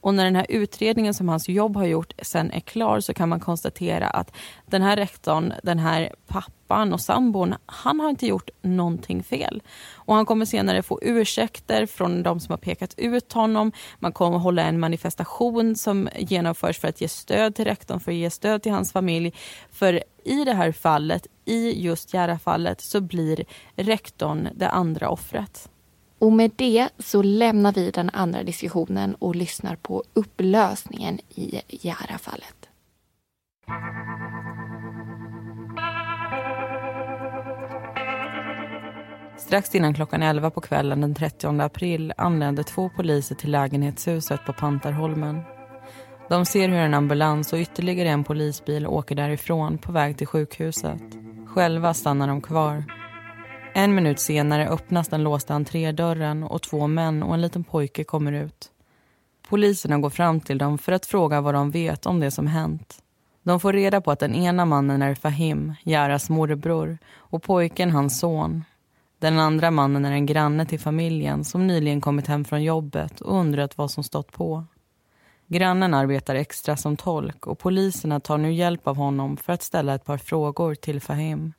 [0.00, 3.28] Och när den här utredningen som hans jobb har gjort sen är klar så kan
[3.28, 8.50] man konstatera att den här rektorn, den här pappan och sambon, han har inte gjort
[8.62, 9.62] någonting fel.
[9.94, 13.72] Och han kommer senare få ursäkter från de som har pekat ut honom.
[13.98, 18.16] Man kommer hålla en manifestation som genomförs för att ge stöd till rektorn, för att
[18.16, 19.32] ge stöd till hans familj.
[19.70, 23.44] För i det här fallet, i just Järafallet, så blir
[23.76, 25.68] rektorn det andra offret.
[26.26, 32.68] Och med det så lämnar vi den andra diskussionen och lyssnar på upplösningen i Jara-fallet.
[39.36, 44.52] Strax innan klockan 11 på kvällen den 30 april anländer två poliser till lägenhetshuset på
[44.52, 45.40] Pantarholmen.
[46.28, 51.02] De ser hur en ambulans och ytterligare en polisbil åker därifrån på väg till sjukhuset.
[51.46, 52.84] Själva stannar de kvar
[53.76, 58.32] en minut senare öppnas den låsta entrédörren och två män och en liten pojke kommer
[58.32, 58.70] ut.
[59.48, 63.02] Poliserna går fram till dem för att fråga vad de vet om det som hänt.
[63.42, 68.20] De får reda på att den ena mannen är Fahim, Jaras morbror, och pojken hans
[68.20, 68.64] son.
[69.18, 73.38] Den andra mannen är en granne till familjen som nyligen kommit hem från jobbet och
[73.40, 74.64] undrat vad som stått på.
[75.46, 79.94] Grannen arbetar extra som tolk och poliserna tar nu hjälp av honom för att ställa
[79.94, 81.52] ett par frågor till Fahim.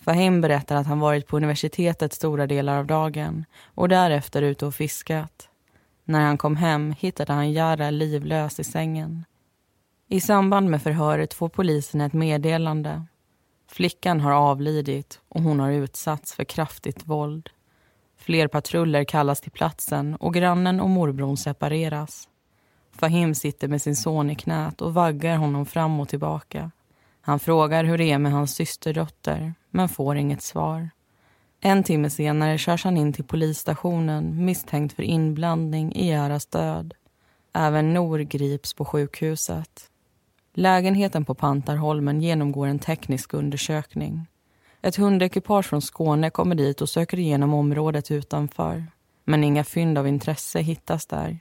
[0.00, 4.74] Fahim berättar att han varit på universitetet stora delar av dagen och därefter ute och
[4.74, 5.48] fiskat.
[6.04, 9.24] När han kom hem hittade han Jara livlös i sängen.
[10.08, 13.02] I samband med förhöret får polisen ett meddelande.
[13.70, 17.50] Flickan har avlidit och hon har utsatts för kraftigt våld.
[18.16, 22.28] Fler patruller kallas till platsen och grannen och morbrorn separeras.
[22.92, 26.70] Fahim sitter med sin son i knät och vaggar honom fram och tillbaka.
[27.20, 30.90] Han frågar hur det är med hans systerdotter, men får inget svar.
[31.60, 36.94] En timme senare körs han in till polisstationen misstänkt för inblandning i Jaras död.
[37.52, 39.90] Även Nor grips på sjukhuset.
[40.54, 44.26] Lägenheten på Pantarholmen genomgår en teknisk undersökning.
[44.82, 48.86] Ett hundekipage från Skåne kommer dit och söker igenom området utanför.
[49.24, 51.38] Men inga fynd av intresse hittas där.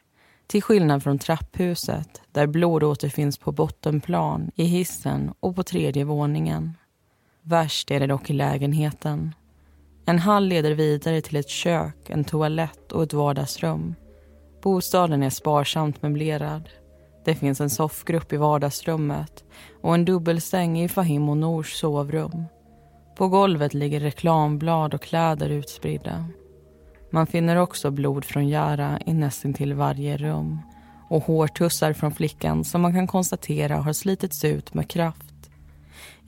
[0.47, 6.73] Till skillnad från trapphuset där blod återfinns på bottenplan, i hissen och på tredje våningen.
[7.49, 9.35] Värst är det dock i lägenheten.
[10.05, 13.95] En hall leder vidare till ett kök, en toalett och ett vardagsrum.
[14.61, 16.69] Bostaden är sparsamt möblerad.
[17.25, 19.43] Det finns en soffgrupp i vardagsrummet
[19.81, 22.45] och en dubbelsäng i Fahim och Nors sovrum.
[23.17, 26.25] På golvet ligger reklamblad och kläder utspridda.
[27.11, 30.59] Man finner också blod från Jara i nästintill varje rum
[31.09, 35.26] och hårtussar från flickan som man kan konstatera har slitits ut med kraft.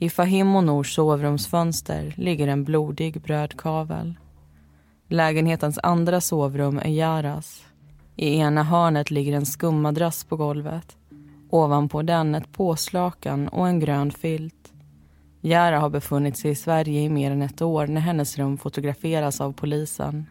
[0.02, 4.14] I Fahim och Nors sovrumsfönster ligger en blodig brödkavel.
[5.08, 7.64] Lägenhetens andra sovrum är Jaras.
[8.16, 10.96] I ena hörnet ligger en skummadrass på golvet.
[11.50, 14.72] Ovanpå den ett påslakan och en grön filt.
[15.40, 19.40] Jara har befunnit sig i Sverige i mer än ett år när hennes rum fotograferas
[19.40, 20.26] av polisen.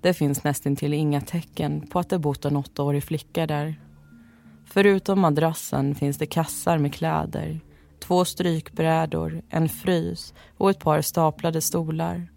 [0.00, 3.80] Det finns nästintill inga tecken på att det bott en åttaårig flicka där.
[4.64, 7.60] Förutom madrassen finns det kassar med kläder,
[8.00, 12.28] två strykbrädor, en frys och ett par staplade stolar.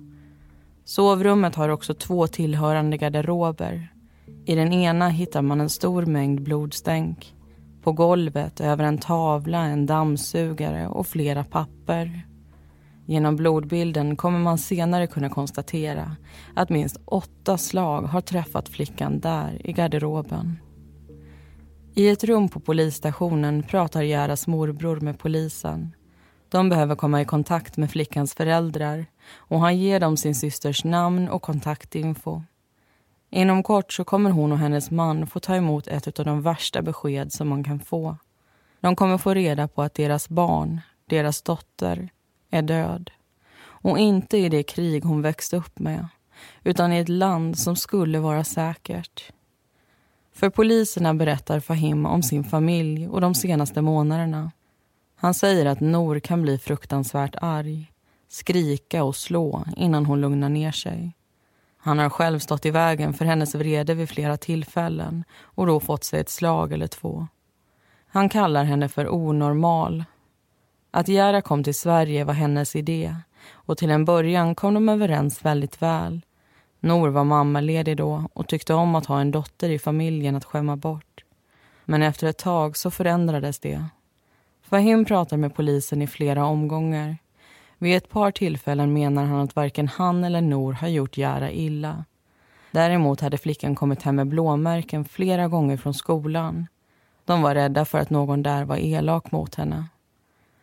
[0.86, 3.94] Sovrummet har också två tillhörande garderober.
[4.46, 7.36] I den ena hittar man en stor mängd blodstänk.
[7.84, 12.26] På golvet över en tavla, en dammsugare och flera papper.
[13.06, 16.16] Genom blodbilden kommer man senare kunna konstatera
[16.56, 20.58] att minst åtta slag har träffat flickan där i garderoben.
[22.00, 25.96] I ett rum på polisstationen pratar Geras morbror med polisen.
[26.50, 31.30] De behöver komma i kontakt med flickans föräldrar och han ger dem sin systers namn
[31.30, 32.44] och kontaktinfo.
[33.30, 36.82] Inom kort så kommer hon och hennes man få ta emot ett av de värsta
[36.82, 38.18] besked som man kan få.
[38.80, 42.10] De kommer få reda på att deras barn, deras dotter,
[42.50, 43.12] är död.
[43.62, 46.08] Och inte i det krig hon växte upp med
[46.64, 49.34] utan i ett land som skulle vara säkert.
[50.40, 54.52] För poliserna berättar Fahim om sin familj och de senaste månaderna.
[55.16, 57.92] Han säger att Nor kan bli fruktansvärt arg,
[58.30, 61.16] skrika och slå innan hon lugnar ner sig.
[61.78, 66.04] Han har själv stått i vägen för hennes vrede vid flera tillfällen och då fått
[66.04, 67.28] sig ett slag eller två.
[68.08, 70.04] Han kallar henne för onormal.
[70.92, 73.16] Att Jara kom till Sverige var hennes idé
[73.52, 76.22] och till en början kom de överens väldigt väl.
[76.80, 80.76] Nor var mammaledig då och tyckte om att ha en dotter i familjen att skämma
[80.76, 81.24] bort.
[81.86, 83.86] Men efter ett tag så förändrades det.
[84.62, 87.18] Fahim pratar med polisen i flera omgångar.
[87.78, 92.06] Vid ett par tillfällen menar han att varken han eller Nor har gjort Jara illa.
[92.72, 96.68] Däremot hade flickan kommit hem med blåmärken flera gånger från skolan.
[97.26, 99.86] De var rädda för att någon där var elak mot henne.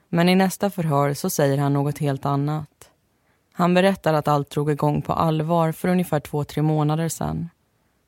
[0.08, 2.90] Men i nästa förhör så säger han något helt annat.
[3.58, 7.50] Han berättar att allt drog igång på allvar för ungefär två, tre månader sedan.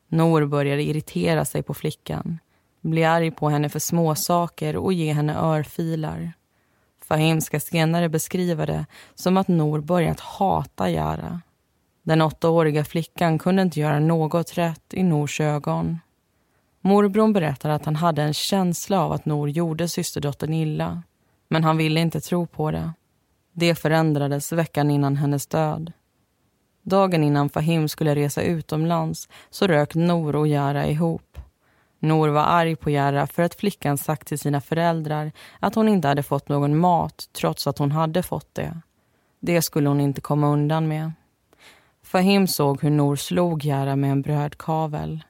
[0.09, 2.39] Nor började irritera sig på flickan,
[2.81, 6.33] bli arg på henne för småsaker och ge henne örfilar.
[7.05, 11.41] Fahim ska senare beskriva det som att Nor börjat hata Jara.
[12.03, 15.99] Den åttaåriga flickan kunde inte göra något rätt i Nors ögon.
[16.81, 21.03] Morbror berättar att han hade en känsla av att Nor gjorde systerdottern illa.
[21.49, 22.93] Men han ville inte tro på det.
[23.61, 25.93] Det förändrades veckan innan hennes död.
[26.83, 31.39] Dagen innan Fahim skulle resa utomlands så rök Nor och Jara ihop.
[31.99, 36.09] Nor var arg på Jara för att flickan sagt till sina föräldrar att hon inte
[36.09, 38.81] hade fått någon mat trots att hon hade fått det.
[39.41, 41.13] Det skulle hon inte komma undan med.
[42.03, 45.25] Fahim såg hur Nor slog Jara med en brödkavel.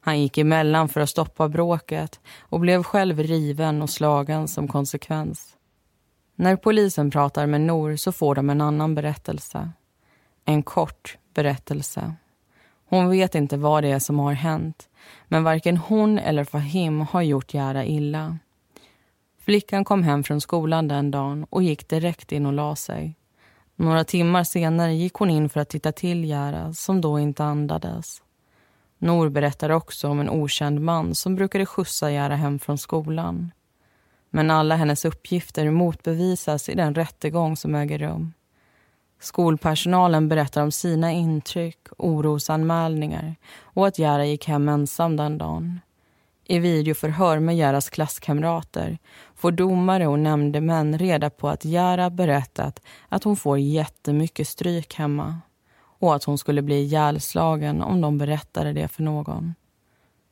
[0.00, 5.53] Han gick emellan för att stoppa bråket och blev själv riven och slagen som konsekvens.
[6.34, 9.70] När polisen pratar med Nor så får de en annan berättelse.
[10.44, 12.14] En kort berättelse.
[12.88, 14.88] Hon vet inte vad det är som har hänt
[15.28, 18.38] men varken hon eller Fahim har gjort Jara illa.
[19.40, 23.16] Flickan kom hem från skolan den dagen och gick direkt in och la sig.
[23.76, 28.22] Några timmar senare gick hon in för att titta till Jara som då inte andades.
[28.98, 33.50] Nor berättar också om en okänd man som brukade skjutsa Jara hem från skolan.
[34.36, 38.32] Men alla hennes uppgifter motbevisas i den rättegång som äger rum.
[39.20, 45.80] Skolpersonalen berättar om sina intryck, orosanmälningar och att Jara gick hem ensam den dagen.
[46.44, 48.98] I videoförhör med Jaras klasskamrater
[49.34, 55.40] får domare och nämndemän reda på att Jara berättat att hon får jättemycket stryk hemma.
[55.98, 59.54] och att hon skulle bli ihjälslagen om de berättade det för någon.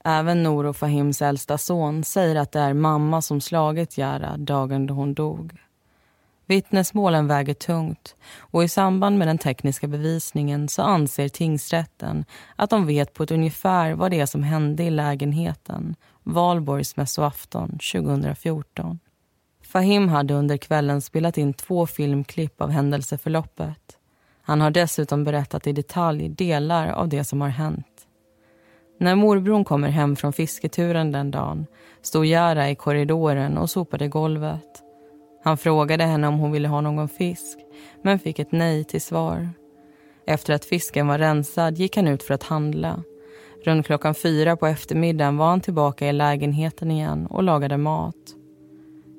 [0.05, 4.86] Även Nour och Fahims äldsta son säger att det är mamma som slagit Jara dagen
[4.86, 5.59] då hon dog.
[6.46, 12.24] Vittnesmålen väger tungt och i samband med den tekniska bevisningen så anser tingsrätten
[12.57, 18.98] att de vet på ett ungefär vad det är som hände i lägenheten valborgsmässoafton 2014.
[19.62, 23.98] Fahim hade under kvällen spelat in två filmklipp av händelseförloppet.
[24.42, 28.07] Han har dessutom berättat i detalj delar av det som har hänt.
[29.03, 31.66] När morbrorn kommer hem från fisketuren den dagen
[32.03, 34.82] stod Jara i korridoren och sopade golvet.
[35.44, 37.59] Han frågade henne om hon ville ha någon fisk,
[38.03, 39.48] men fick ett nej till svar.
[40.26, 43.03] Efter att fisken var rensad gick han ut för att handla.
[43.64, 48.36] Runt klockan fyra på eftermiddagen var han tillbaka i lägenheten igen och lagade mat.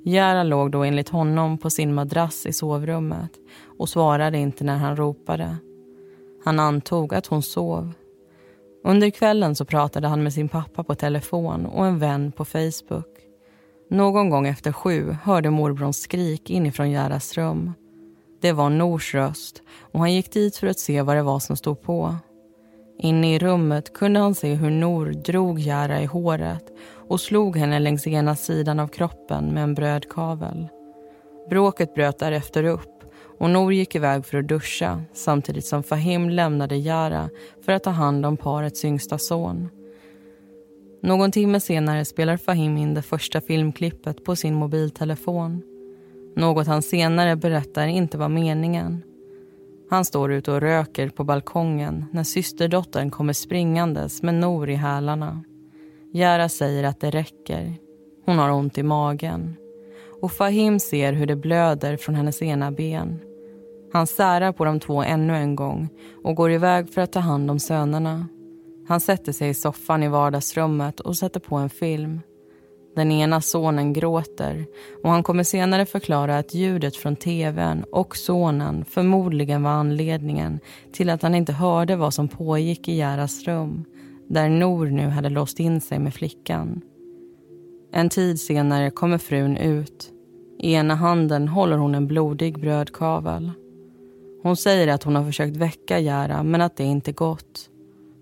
[0.05, 3.31] Jära låg då enligt honom på sin madrass i sovrummet
[3.77, 5.55] och svarade inte när han ropade.
[6.43, 7.93] Han antog att hon sov.
[8.84, 13.07] Under kvällen så pratade han med sin pappa på telefon och en vän på Facebook.
[13.89, 17.73] Någon gång efter sju hörde morbrons skrik inifrån Gerhards rum.
[18.41, 19.61] Det var Nors röst
[19.91, 22.15] och han gick dit för att se vad det var som stod på.
[22.99, 26.63] Inne i rummet kunde han se hur Nor drog Jara i håret
[27.09, 30.67] och slog henne längs ena sidan av kroppen med en brödkavel.
[31.49, 32.93] Bråket bröt därefter upp
[33.44, 37.30] och Nor gick iväg för att duscha samtidigt som Fahim lämnade Jara
[37.66, 39.70] för att ta hand om parets yngsta son.
[41.02, 45.62] Någon timme senare spelar Fahim in det första filmklippet på sin mobiltelefon.
[46.36, 49.04] Något han senare berättar inte var meningen.
[49.89, 55.44] Han står ute och röker på balkongen när systerdottern kommer springandes med Nor i hälarna.
[56.14, 57.76] Jara säger att det räcker.
[58.26, 59.56] Hon har ont i magen.
[60.22, 63.20] Och Fahim ser hur det blöder från hennes ena ben.
[63.94, 65.89] Han särar på de två ännu en gång
[66.24, 68.28] och går iväg för att ta hand om sönerna.
[68.88, 72.20] Han sätter sig i soffan i vardagsrummet och sätter på en film.
[72.96, 74.66] Den ena sonen gråter
[75.04, 80.60] och han kommer senare förklara att ljudet från tvn och sonen förmodligen var anledningen
[80.94, 83.86] till att han inte hörde vad som pågick i Järas rum
[84.30, 86.82] där Nor nu hade låst in sig med flickan.
[87.91, 90.12] En tid senare kommer frun ut.
[90.60, 93.52] I ena handen håller hon en blodig brödkavel.
[94.44, 97.70] Hon säger att hon har försökt väcka Jara men att det inte gått.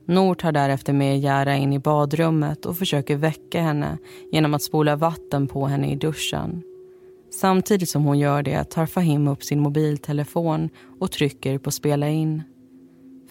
[0.06, 3.98] Nor tar därefter med Jara in i badrummet och försöker väcka henne
[4.32, 6.64] genom att spola vatten på henne i duschen.
[7.32, 10.70] Samtidigt som hon gör det tar Fahim upp sin mobiltelefon
[11.00, 12.44] och trycker på spela in.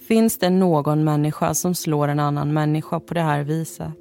[0.09, 3.99] Finns det någon människa som slår en annan människa på det här viset?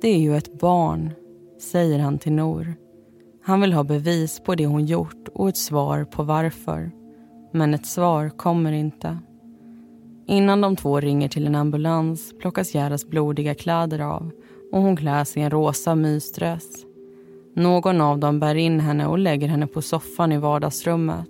[0.00, 1.10] Det är ju ett barn,
[1.60, 2.74] säger han till Nor.
[3.42, 7.05] Han vill ha bevis på det hon gjort och ett svar på varför.
[7.56, 9.18] Men ett svar kommer inte.
[10.26, 14.30] Innan de två ringer till en ambulans plockas Gerdas blodiga kläder av
[14.72, 16.84] och hon kläs i en rosa mysdress.
[17.54, 21.28] Någon av dem bär in henne och lägger henne på soffan i vardagsrummet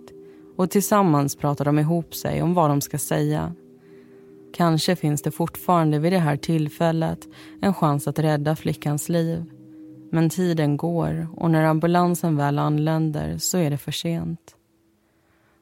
[0.57, 3.55] och tillsammans pratar de ihop sig om vad de ska säga.
[4.55, 7.29] Kanske finns det fortfarande vid det här tillfället
[7.61, 9.45] en chans att rädda flickans liv.
[10.13, 14.56] Men tiden går och när ambulansen väl anländer så är det för sent.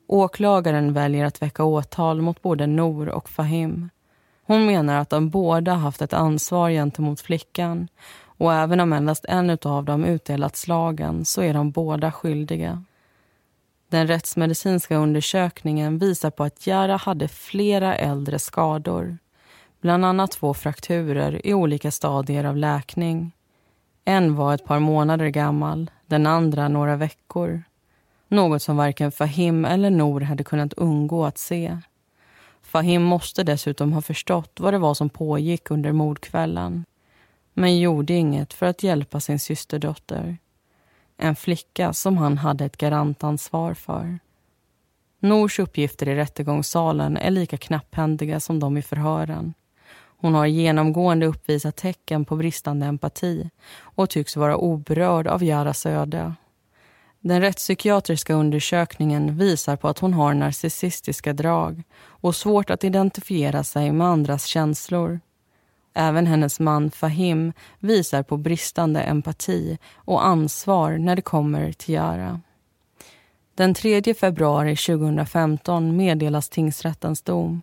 [0.06, 3.90] Åklagaren väljer att väcka åtal mot både Nor och Fahim.
[4.46, 7.88] Hon menar att de båda haft ett ansvar gentemot flickan
[8.38, 12.84] och även om endast en av dem utdelat slagen så är de båda skyldiga.
[13.88, 19.18] Den rättsmedicinska undersökningen visar på att Jara hade flera äldre skador.
[19.80, 23.32] Bland annat två frakturer i olika stadier av läkning.
[24.04, 27.62] En var ett par månader gammal, den andra några veckor.
[28.28, 31.78] Något som varken Fahim eller Nor hade kunnat undgå att se.
[32.62, 36.84] Fahim måste dessutom ha förstått vad det var som pågick under mordkvällen
[37.54, 40.38] men gjorde inget för att hjälpa sin systerdotter.
[41.16, 44.18] En flicka som han hade ett garantansvar för.
[45.20, 49.54] Nors uppgifter i rättegångssalen är lika knapphändiga som de i förhören.
[50.16, 56.34] Hon har genomgående uppvisat tecken på bristande empati och tycks vara oberörd av Jaras öde
[57.24, 63.92] den rättspsykiatriska undersökningen visar på att hon har narcissistiska drag och svårt att identifiera sig
[63.92, 65.20] med andras känslor.
[65.94, 72.40] Även hennes man Fahim visar på bristande empati och ansvar när det kommer till Yara.
[73.54, 77.62] Den 3 februari 2015 meddelas tingsrättens dom.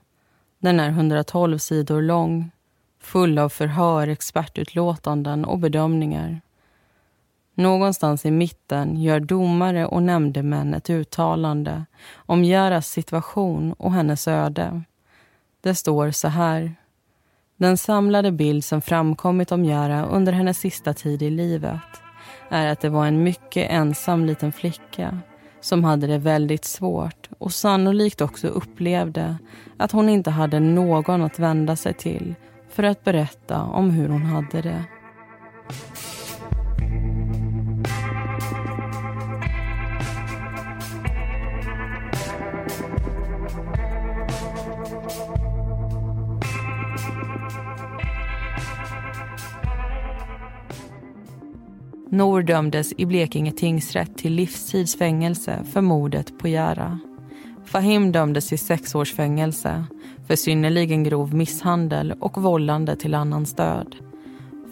[0.59, 2.51] Den är 112 sidor lång,
[3.01, 6.41] full av förhör, expertutlåtanden och bedömningar.
[7.55, 11.85] Någonstans i mitten gör domare och nämndemän ett uttalande
[12.15, 14.81] om Jaras situation och hennes öde.
[15.61, 16.75] Det står så här.
[17.57, 21.81] Den samlade bild som framkommit om Jara under hennes sista tid i livet
[22.49, 25.19] är att det var en mycket ensam liten flicka
[25.61, 29.37] som hade det väldigt svårt och sannolikt också upplevde
[29.77, 32.35] att hon inte hade någon att vända sig till
[32.69, 34.83] för att berätta om hur hon hade det.
[52.13, 56.99] Nor dömdes i Blekinge tingsrätt till livstidsfängelse för mordet på Jära.
[57.65, 59.83] Fahim dömdes till sex års fängelse
[60.27, 63.95] för synnerligen grov misshandel och vållande till annans död.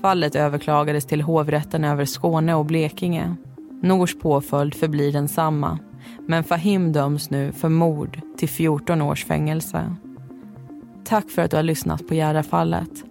[0.02, 3.36] Fallet överklagades till hovrätten över Skåne och Blekinge.
[3.82, 5.80] Nors påföljd förblir densamma
[6.28, 9.96] men Fahim döms nu för mord till 14 års fängelse.
[11.04, 12.90] Tack för att du har lyssnat på Järafallet.
[12.90, 13.06] fallet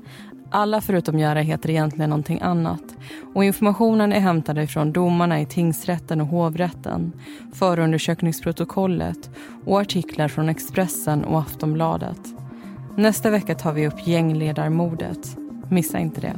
[0.51, 2.83] alla förutom Göra heter egentligen någonting annat.
[3.35, 7.13] Och informationen är hämtad ifrån domarna i tingsrätten och hovrätten,
[7.53, 9.31] förundersökningsprotokollet
[9.65, 12.21] och artiklar från Expressen och Aftonbladet.
[12.97, 15.37] Nästa vecka tar vi upp gängledarmordet.
[15.71, 16.35] Missa inte det.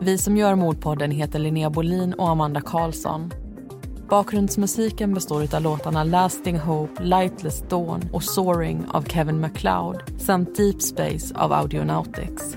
[0.00, 3.32] Vi som gör Mordpodden heter Linnea Bolin och Amanda Karlsson.
[4.08, 10.82] Bakgrundsmusiken består av låtarna Lasting Hope, Lightless Dawn och Soaring av Kevin MacLeod samt Deep
[10.82, 12.56] Space av Audionautics.